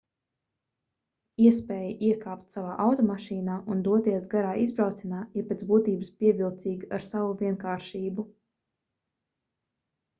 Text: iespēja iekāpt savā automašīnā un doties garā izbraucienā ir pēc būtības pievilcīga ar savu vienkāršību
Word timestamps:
iespēja 1.49 1.91
iekāpt 2.07 2.55
savā 2.55 2.71
automašīnā 2.87 3.59
un 3.75 3.83
doties 3.89 4.25
garā 4.33 4.55
izbraucienā 4.65 5.21
ir 5.41 5.47
pēc 5.53 5.63
būtības 5.73 6.11
pievilcīga 6.23 6.91
ar 6.99 7.07
savu 7.13 7.39
vienkāršību 7.47 8.27